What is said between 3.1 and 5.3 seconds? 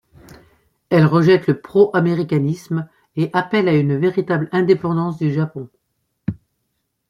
et appelle à une véritable indépendance